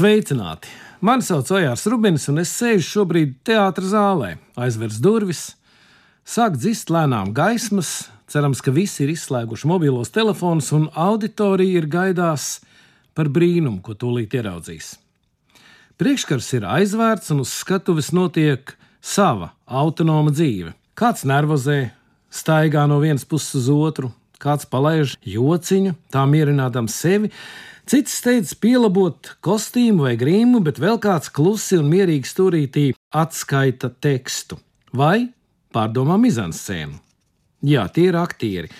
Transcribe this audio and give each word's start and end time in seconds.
Sveicināti! 0.00 0.70
Mani 1.04 1.20
sauc 1.20 1.50
Ojārs 1.52 1.82
Rubins, 1.92 2.22
un 2.32 2.40
es 2.40 2.48
sēžu 2.56 2.86
šobrīd 2.86 3.34
teātras 3.44 3.90
zālē, 3.92 4.30
aizvers 4.56 4.96
durvis, 5.04 5.42
sāk 6.24 6.54
dzist 6.56 6.88
lēnām 6.88 7.34
gaismas, 7.36 8.06
cerams, 8.24 8.62
ka 8.64 8.72
visi 8.72 9.02
ir 9.04 9.12
izslēguši 9.12 9.68
mobilos 9.68 10.08
telefonus, 10.14 10.70
un 10.72 10.86
auditorija 10.96 11.82
ir 11.82 11.88
gaidās 11.92 12.46
par 13.12 13.28
brīnumu, 13.28 13.82
ko 13.84 13.92
tūlīt 13.92 14.38
ieraudzīs. 14.40 14.94
Priekškars 16.00 16.48
ir 16.56 16.64
aizvērts, 16.78 17.34
un 17.34 17.44
uz 17.44 17.52
skatuves 17.60 18.08
notiek 18.16 18.72
sava 19.04 19.50
autonoma 19.68 20.32
dzīve. 20.32 20.72
Kāds 20.96 21.28
nervozē, 21.28 21.90
staigā 22.32 22.88
no 22.88 23.02
vienas 23.04 23.28
puses 23.28 23.52
uz 23.60 23.68
otru, 23.76 24.14
kāds 24.40 24.68
palaiž 24.70 25.18
jociņu, 25.24 25.96
tā 26.12 26.24
mierinādam 26.28 26.88
sevi, 26.90 27.32
Cits 27.90 28.12
steidz 28.20 28.52
pielabot 28.54 29.32
kostīmu 29.42 30.04
vai 30.04 30.12
grīmu, 30.14 30.60
bet 30.62 30.76
vēl 30.78 31.00
kāds 31.02 31.26
klusi 31.34 31.74
un 31.80 31.88
mierīgi 31.90 32.28
stūrītī 32.28 32.84
atskaita 33.10 33.90
tekstu 33.98 34.60
vai 34.94 35.32
pārdomā 35.74 36.14
mizanscēnu. 36.22 37.00
Jā, 37.66 37.88
tie 37.90 38.06
ir 38.12 38.18
aktieri. 38.20 38.70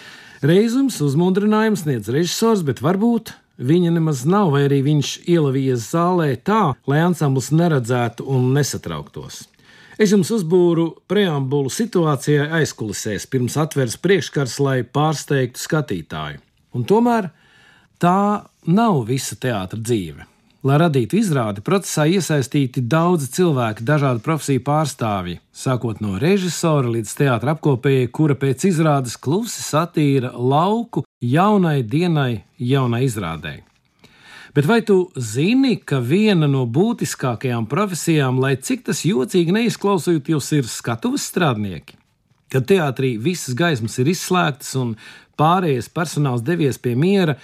Reizums 0.47 1.01
uzmundrinājums 1.03 1.83
sniedz 1.83 2.13
režisors, 2.15 2.63
bet 2.63 2.85
varbūt 2.85 3.35
viņa 3.59 3.97
nemaz 3.99 4.23
nav, 4.31 4.53
vai 4.55 4.69
arī 4.69 4.79
viņš 4.87 5.11
ielavījies 5.27 5.91
zālē 5.91 6.31
tā, 6.47 6.63
lai 6.87 7.03
ansambls 7.05 7.51
neredzētu 7.51 8.25
un 8.31 8.53
nesatrauktos. 8.55 9.43
Es 10.01 10.15
jums 10.15 10.31
uzbūru 10.33 10.87
preambulu 11.11 11.69
situācijai 11.69 12.47
aizkulisēs, 12.63 13.27
pirms 13.29 13.59
atveras 13.61 13.99
priekškars, 14.01 14.57
lai 14.65 14.79
pārsteigtu 14.83 15.61
skatītāju. 15.61 16.41
Un 16.73 16.87
tomēr 16.89 17.29
Tā 18.01 18.49
nav 18.65 19.03
visa 19.05 19.37
teātris 19.37 19.83
dzīve. 19.85 20.25
Lai 20.65 20.77
radītu 20.81 21.19
izrādi, 21.21 21.63
procesā 21.65 22.07
iesaistīti 22.09 22.83
daudzi 22.85 23.29
cilvēki, 23.33 23.85
dažādu 23.85 24.21
profesiju 24.25 24.63
pārstāvji, 24.65 25.39
sākot 25.53 26.01
no 26.05 26.19
režisora 26.21 26.89
līdz 26.97 27.15
teātris 27.17 27.55
apkopējai, 27.55 28.11
kura 28.13 28.37
pēc 28.41 28.67
izrādes 28.73 29.17
klusi 29.21 29.65
satīra 29.65 30.33
lauku 30.37 31.05
jaunai 31.25 31.81
dienai, 31.85 32.45
jaunai 32.57 33.05
izrādē. 33.09 33.59
Bet 34.55 34.67
vai 34.67 34.81
tu 34.83 35.13
zini, 35.15 35.77
ka 35.79 36.01
viena 36.03 36.49
no 36.51 36.65
būtiskākajām 36.67 37.69
profesijām, 37.71 38.41
lai 38.43 38.57
cik 38.59 38.89
tas 38.89 39.05
jocīgi 39.07 39.55
neizklausītos, 39.55 40.51
ir 40.59 40.67
skatuves 40.67 41.29
strādnieki? 41.31 41.95
Kad 42.51 42.67
teātrī 42.67 43.15
visas 43.23 43.55
gaismas 43.55 44.01
ir 44.03 44.11
izslēgtas 44.11 44.75
un 44.81 44.97
pārējais 45.39 45.91
personāls 45.95 46.43
devies 46.43 46.81
pie 46.83 46.97
miera, 46.99 47.39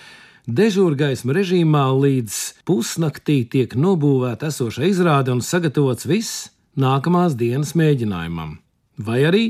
Dežūrgaisma 0.46 1.34
režīmā 1.34 1.88
līdz 1.90 2.34
pusnaktī 2.70 3.40
tiek 3.50 3.72
nobūvēta 3.74 4.46
esoša 4.52 4.84
izrāde 4.86 5.32
un 5.34 5.40
sagatavots 5.42 6.06
viss 6.06 6.44
nākamās 6.78 7.34
dienas 7.34 7.72
mēģinājumam, 7.74 8.52
vai 8.94 9.24
arī 9.26 9.42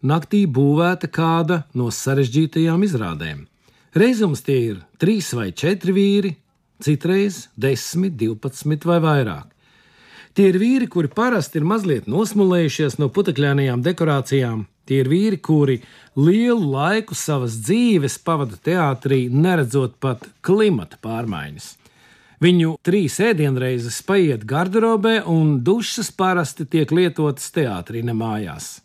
naktī 0.00 0.46
būvēta 0.48 1.10
kāda 1.12 1.66
no 1.76 1.90
sarežģītajām 1.92 2.86
izrādēm. 2.88 3.44
Reizums 3.92 4.40
tie 4.46 4.56
ir 4.70 4.80
trīs 4.96 5.28
vai 5.36 5.50
četri 5.52 5.92
vīri, 5.92 6.32
citreiz 6.84 7.46
desmit, 7.56 8.16
divpadsmit 8.18 8.86
vai 8.88 8.98
vairāk. 9.04 9.52
Tie 10.34 10.48
ir 10.52 10.58
vīri, 10.60 10.86
kuri 10.86 11.10
parasti 11.10 11.58
ir 11.58 11.66
mazliet 11.66 12.06
nosmulējušies 12.06 13.00
no 13.00 13.08
putekļainajām 13.10 13.82
dekorācijām, 13.82 14.66
Tie 14.88 15.02
ir 15.02 15.08
vīri, 15.12 15.36
kuri 15.44 15.82
lielu 16.16 16.70
laiku 16.72 17.16
savas 17.16 17.58
dzīves 17.60 18.16
pavada 18.24 18.56
teātrī, 18.56 19.26
neredzot 19.28 19.98
pat 20.00 20.24
klimata 20.40 20.96
pārmaiņas. 21.04 21.74
Viņu 22.40 22.76
trīs 22.86 23.18
ēdienreizes 23.20 23.98
paiet 24.08 24.46
garderobē, 24.48 25.18
un 25.28 25.58
dušas 25.66 26.08
parasti 26.16 26.64
tiek 26.64 26.94
lietotas 26.94 27.50
teātrī, 27.52 28.00
ne 28.06 28.14
mājās. 28.16 28.78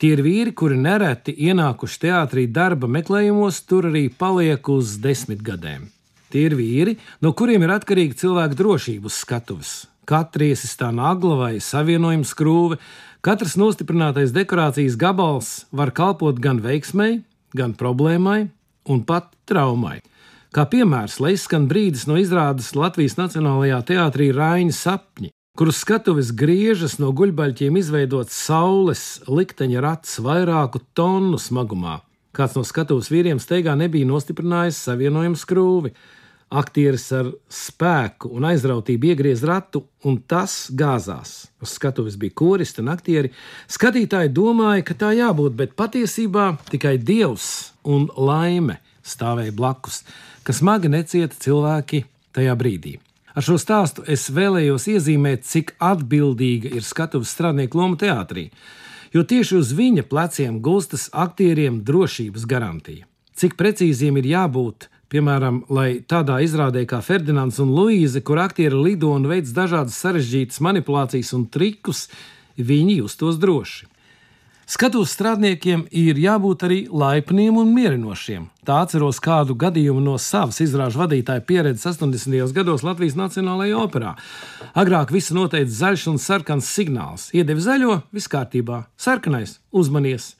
Tie 0.00 0.16
ir 0.16 0.24
vīri, 0.24 0.52
kuri 0.56 0.80
nereti 0.80 1.36
ienākuši 1.46 2.00
teātrī 2.08 2.48
darba 2.50 2.90
meklējumos, 2.90 3.62
tur 3.70 3.86
arī 3.92 4.08
paliek 4.10 4.66
uz 4.72 4.96
desmit 5.04 5.44
gadiem. 5.46 5.92
Tie 6.36 6.42
ir 6.50 6.52
vīri, 6.52 6.92
no 7.24 7.30
kuriem 7.32 7.62
ir 7.64 7.70
atkarīga 7.72 8.12
cilvēka 8.20 8.58
drošība 8.58 9.08
uz 9.08 9.14
skatuves. 9.22 9.70
Katra 10.04 10.50
iesistā 10.50 10.90
nagla 10.92 11.38
vai 11.38 11.54
savienojuma 11.64 12.28
skrūve, 12.28 12.76
Katrs 13.24 13.54
nostiprinātais 13.56 14.34
dekorācijas 14.36 14.98
gabals 15.00 15.48
var 15.72 15.94
kalpot 15.96 16.36
gan 16.36 16.60
veiksmai, 16.60 17.22
gan 17.56 17.72
problēmai 17.72 18.50
un 18.92 19.00
pat 19.08 19.30
traumai. 19.48 20.02
Kā 20.52 20.66
piemērs, 20.68 21.16
lai 21.24 21.32
izskan 21.38 21.64
brīdis 21.70 22.04
no 22.04 22.18
izrādes 22.20 22.74
Latvijas 22.76 23.16
Nacionālajā 23.16 23.78
teātrī 23.94 24.28
Raina 24.36 24.76
sapņi, 24.76 25.32
kuras 25.56 25.80
skatuves 25.86 26.34
griežas 26.36 26.98
no 27.00 27.14
guļbaļķiem 27.16 27.80
izveidots 27.80 28.36
saules 28.44 29.06
likteņa 29.24 29.86
rats 29.88 30.20
vairāku 30.20 30.84
tonu 30.92 31.40
smagumā. 31.40 32.02
Kāds 32.36 32.52
no 32.52 32.60
skatuves 32.68 33.08
vīriem 33.08 33.38
steigā 33.40 33.72
nebija 33.80 34.04
nostiprinājis 34.10 34.82
savienojumu 34.84 35.38
skrūvi. 35.40 35.92
Aktieris 36.46 37.08
ar 37.10 37.32
spēku 37.50 38.28
un 38.30 38.44
aizrautību 38.46 39.08
iegriez 39.10 39.40
ratu, 39.42 39.82
un 40.06 40.20
tas 40.30 40.68
gāzās. 40.70 41.48
Uz 41.58 41.72
skatuves 41.74 42.14
bija 42.20 42.36
koristi 42.38 42.84
un 42.84 42.92
aktieri. 42.92 43.32
Skatītāji 43.66 44.30
domāja, 44.30 44.84
ka 44.86 44.94
tā 44.94 45.10
jābūt, 45.18 45.56
bet 45.58 45.74
patiesībā 45.74 46.52
tikai 46.70 46.94
dievs 47.02 47.72
un 47.82 48.06
laime 48.14 48.78
stāvēja 49.02 49.56
blakus, 49.58 50.04
kas 50.46 50.62
smagi 50.62 50.92
necieta 50.92 51.34
cilvēki 51.34 52.04
tajā 52.36 52.54
brīdī. 52.58 52.94
Ar 53.36 53.44
šo 53.44 53.58
stāstu 53.60 54.06
es 54.08 54.30
vēlējos 54.32 54.86
iezīmēt, 54.94 55.42
cik 55.44 55.74
atbildīga 55.82 56.70
ir 56.72 56.86
skatuves 56.86 57.34
strādnieku 57.34 57.82
loma 57.82 57.98
teātrī, 58.00 58.48
jo 59.12 59.26
tieši 59.26 59.58
uz 59.58 59.74
viņa 59.76 60.06
pleciem 60.08 60.62
gulstas 60.62 61.10
aktieriem 61.12 61.82
drošības 61.84 62.46
garantija. 62.48 63.04
Cik 63.36 63.58
precīziem 63.58 64.16
ir 64.22 64.30
jābūt 64.30 64.88
Piemēram, 65.12 65.60
lai 65.70 66.00
tādā 66.02 66.40
izrādē 66.42 66.82
kā 66.90 66.98
Ferdinands 67.04 67.60
un 67.62 67.70
Luīze, 67.76 68.22
kur 68.26 68.40
aktieri 68.42 68.74
lido 68.74 69.12
un 69.14 69.28
veids 69.30 69.52
dažādas 69.54 69.98
sarežģītas 70.02 70.58
manipulācijas 70.66 71.30
un 71.36 71.44
trikus, 71.46 72.08
viņi 72.58 73.02
justos 73.04 73.38
droši. 73.38 73.86
Skatuves 74.66 75.12
strādniekiem 75.14 75.84
ir 75.94 76.18
jābūt 76.18 76.64
arī 76.66 76.78
laipniem 76.90 77.54
un 77.60 77.68
mierinošiem. 77.70 78.48
Tā 78.66 78.80
atceros 78.82 79.20
kādu 79.22 79.54
gadījumu 79.54 80.02
no 80.02 80.16
savas 80.18 80.58
izrāžu 80.64 81.04
vadītāja 81.04 81.44
pieredzes 81.46 81.86
80. 81.92 82.50
gados 82.56 82.82
Latvijas 82.82 83.14
Nacionālajā 83.14 83.76
operā. 83.78 84.16
Agrāk 84.74 85.12
viss 85.14 85.30
noteica 85.30 85.70
zaļš 85.70 86.08
un 86.10 86.18
sarkans 86.18 86.66
signāls. 86.66 87.28
Iedevi 87.30 87.62
zaļo, 87.62 88.00
viss 88.10 88.32
kārtībā, 88.32 88.88
sarkanais, 88.98 89.60
uzmanies! 89.70 90.32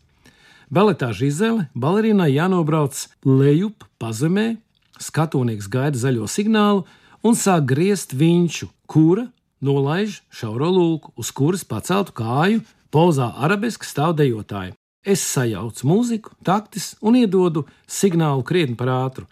Baletā 0.67 1.13
Žizele 1.15 1.69
balerīnai 1.79 2.33
jānobrauc 2.35 3.05
lejup 3.23 3.85
pazemē, 4.03 4.57
skatūnieks 4.99 5.69
gaida 5.71 5.99
zaļo 6.01 6.27
signālu 6.27 6.83
un 7.23 7.37
sāk 7.39 7.69
griezt 7.71 8.17
viņu, 8.19 8.67
kura 8.91 9.29
nolaiž 9.63 10.25
šauro 10.27 10.73
lūku, 10.75 11.13
uz 11.15 11.31
kuras 11.31 11.63
paceltu 11.63 12.17
kāju 12.19 12.65
pozā 12.91 13.31
arabeska 13.39 13.87
stāvdejotāja. 13.87 14.75
Es 15.07 15.23
sajaucu 15.23 15.87
mūziku, 15.87 16.33
taktis 16.43 16.97
un 16.99 17.15
iedodu 17.15 17.63
signālu 17.87 18.43
krietni 18.43 18.75
par 18.75 18.91
ātru. 18.91 19.29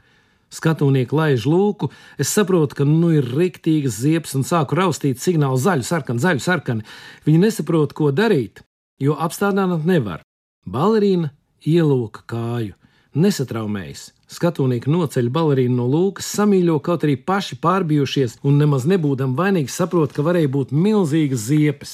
Skatūnieki 0.54 1.16
laiž 1.18 1.48
lūku, 1.50 1.88
es 2.14 2.30
saprotu, 2.30 2.78
ka 2.78 2.86
nu 2.86 3.10
ir 3.16 3.26
riktīgas 3.26 3.98
ziepes 4.04 4.36
un 4.38 4.46
sāku 4.46 4.78
raustīt 4.78 5.18
signālu 5.18 5.58
zaļu, 5.58 5.82
sarkanu, 5.82 6.22
zaļu, 6.22 6.44
sarkanu. 6.46 6.86
Viņi 7.26 7.42
nesaprot, 7.42 7.90
ko 7.90 8.12
darīt, 8.14 8.62
jo 9.02 9.18
apstādināt 9.18 9.82
nevar. 9.82 10.22
Balerīna 10.64 11.28
ielūka 11.68 12.22
kāju, 12.28 12.72
nesatraumējas. 13.20 14.12
Skatūnieki 14.34 14.88
noceļ 14.90 15.28
balerīnu 15.30 15.76
no 15.76 15.84
lūkas, 15.92 16.30
samīļo 16.38 16.78
kaut 16.82 17.04
arī 17.04 17.18
paši 17.20 17.58
pārbijušies 17.62 18.38
un 18.48 18.56
nemaz 18.62 18.86
nebūdam 18.88 19.36
vainīgi 19.36 19.70
saprot, 19.70 20.14
ka 20.16 20.24
varēja 20.24 20.50
būt 20.56 20.72
milzīgas 20.72 21.44
ziepes. 21.50 21.92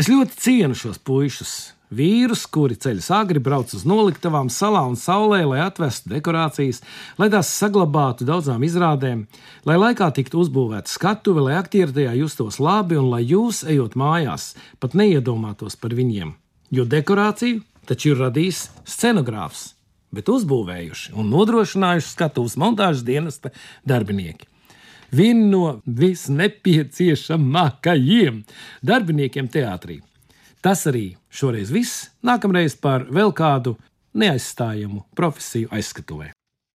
Es 0.00 0.08
ļoti 0.08 0.40
cienu 0.40 0.78
šos 0.78 0.96
puišus, 1.04 1.52
vīrus, 1.92 2.46
kuri 2.48 2.78
ceļas 2.80 3.10
agri 3.20 3.42
brauc 3.42 3.74
uz 3.76 3.84
noliktavām 3.84 4.48
salā 4.48 4.82
un 4.88 4.96
saulē, 4.96 5.42
lai 5.44 5.60
atvestu 5.66 6.14
dekorācijas, 6.14 6.80
lai 7.20 7.28
tās 7.30 7.52
saglabātu 7.52 8.24
daudzām 8.24 8.64
izrādēm, 8.64 9.26
lai 9.68 9.76
laikā 9.76 10.08
tiktu 10.16 10.40
uzbūvēta 10.40 10.88
skatuve, 10.88 11.44
lai 11.50 11.58
aktieri 11.60 11.92
tajā 12.00 12.16
justos 12.22 12.62
labi 12.62 12.96
un 12.96 13.10
lai 13.12 13.26
jūs, 13.28 13.60
ejot 13.68 13.98
mājās, 14.00 14.54
pat 14.80 14.96
neiedomātos 14.96 15.76
par 15.76 15.92
viņiem. 15.98 16.32
Jo 16.70 16.86
dekorāciju 16.86 17.66
taču 17.90 18.12
ir 18.12 18.20
radījis 18.22 18.58
scenogrāfs, 18.86 19.74
bet 20.14 20.30
uzbūvējuši 20.30 21.12
un 21.18 21.26
nodrošinājuši 21.34 22.08
skatuves 22.12 22.54
montāžas 22.60 23.02
dienesta 23.06 23.48
darbinieki. 23.86 24.46
Viena 25.10 25.46
no 25.50 25.80
visnepieciešamākajiem 25.84 28.44
darbiniekiem 28.86 29.48
teātrī. 29.50 30.00
Tas 30.62 30.86
arī 30.86 31.16
šoreiz 31.32 31.70
viss. 31.74 32.10
Nākamreiz 32.22 32.76
par 32.78 33.06
vēl 33.10 33.32
kādu 33.34 33.76
neaizstājamu 34.14 35.02
profesiju 35.18 35.68
aizskatuvē. 35.74 36.39